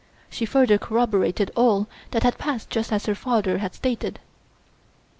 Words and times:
She 0.31 0.47
further 0.47 0.79
corroborated 0.79 1.51
all 1.55 1.87
that 2.09 2.23
had 2.23 2.39
passed 2.39 2.71
just 2.71 2.91
as 2.91 3.05
her 3.05 3.13
father 3.13 3.59
had 3.59 3.75
stated. 3.75 4.17